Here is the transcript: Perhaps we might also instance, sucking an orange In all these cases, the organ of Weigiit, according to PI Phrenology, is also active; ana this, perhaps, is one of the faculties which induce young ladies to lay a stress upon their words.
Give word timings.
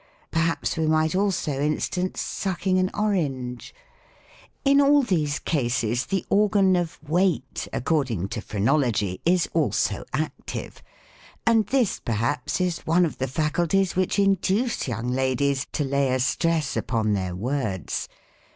Perhaps 0.31 0.77
we 0.77 0.87
might 0.87 1.13
also 1.13 1.61
instance, 1.61 2.19
sucking 2.19 2.79
an 2.79 2.89
orange 2.95 3.71
In 4.65 4.81
all 4.81 5.03
these 5.03 5.37
cases, 5.37 6.07
the 6.07 6.25
organ 6.27 6.75
of 6.75 6.99
Weigiit, 7.07 7.67
according 7.71 8.27
to 8.29 8.41
PI 8.41 8.45
Phrenology, 8.47 9.21
is 9.27 9.47
also 9.53 10.03
active; 10.11 10.81
ana 11.45 11.65
this, 11.65 11.99
perhaps, 11.99 12.59
is 12.59 12.79
one 12.87 13.05
of 13.05 13.19
the 13.19 13.27
faculties 13.27 13.95
which 13.95 14.17
induce 14.17 14.87
young 14.87 15.07
ladies 15.09 15.67
to 15.73 15.83
lay 15.83 16.11
a 16.11 16.19
stress 16.19 16.75
upon 16.75 17.13
their 17.13 17.35
words. 17.35 18.09